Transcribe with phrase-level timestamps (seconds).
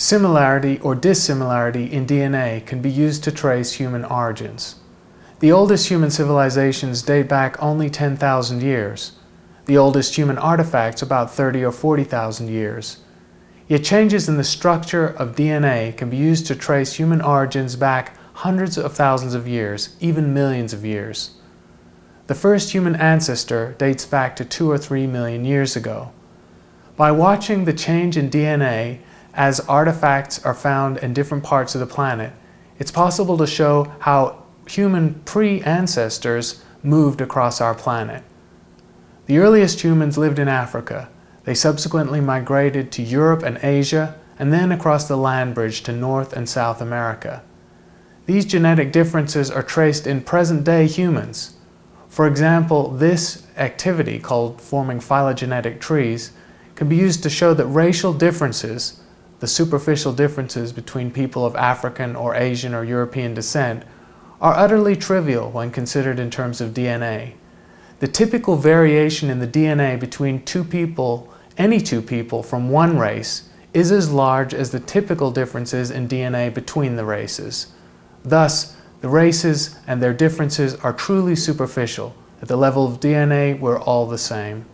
[0.00, 4.76] Similarity or dissimilarity in DNA can be used to trace human origins.
[5.40, 9.12] The oldest human civilizations date back only 10,000 years.
[9.66, 13.00] The oldest human artifacts about 30 or 40,000 years.
[13.68, 18.16] Yet changes in the structure of DNA can be used to trace human origins back
[18.36, 21.32] hundreds of thousands of years, even millions of years.
[22.26, 26.10] The first human ancestor dates back to two or three million years ago.
[26.96, 29.00] By watching the change in DNA
[29.34, 32.32] as artifacts are found in different parts of the planet,
[32.78, 38.22] it's possible to show how human pre-ancestors moved across our planet.
[39.26, 41.08] The earliest humans lived in Africa,
[41.44, 46.32] they subsequently migrated to Europe and Asia, and then across the land bridge to North
[46.32, 47.42] and South America.
[48.26, 51.56] These genetic differences are traced in present-day humans.
[52.08, 56.32] For example, this activity, called forming phylogenetic trees,
[56.74, 59.00] can be used to show that racial differences,
[59.40, 63.82] the superficial differences between people of African or Asian or European descent,
[64.40, 67.32] are utterly trivial when considered in terms of DNA.
[67.98, 73.48] The typical variation in the DNA between two people, any two people from one race,
[73.74, 77.72] is as large as the typical differences in DNA between the races.
[78.24, 82.14] Thus, the races and their differences are truly superficial.
[82.42, 84.64] At the level of DNA, we're all the same.